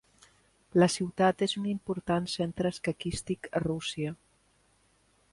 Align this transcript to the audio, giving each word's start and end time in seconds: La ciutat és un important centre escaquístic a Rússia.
La 0.83 0.85
ciutat 0.93 1.43
és 1.47 1.51
un 1.59 1.67
important 1.73 2.25
centre 2.35 2.71
escaquístic 2.77 3.51
a 3.59 3.61
Rússia. 3.65 4.15